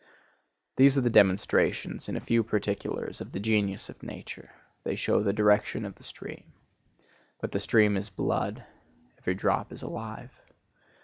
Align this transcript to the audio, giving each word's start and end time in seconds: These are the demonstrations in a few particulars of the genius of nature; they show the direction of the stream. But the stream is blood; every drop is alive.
These 0.77 0.97
are 0.97 1.01
the 1.01 1.11
demonstrations 1.11 2.09
in 2.09 2.17
a 2.17 2.21
few 2.21 2.41
particulars 2.41 3.21
of 3.21 3.33
the 3.33 3.39
genius 3.39 3.87
of 3.87 4.01
nature; 4.01 4.49
they 4.83 4.95
show 4.95 5.21
the 5.21 5.31
direction 5.31 5.85
of 5.85 5.93
the 5.93 6.03
stream. 6.03 6.53
But 7.39 7.51
the 7.51 7.59
stream 7.59 7.95
is 7.95 8.09
blood; 8.09 8.65
every 9.19 9.35
drop 9.35 9.71
is 9.71 9.83
alive. 9.83 10.31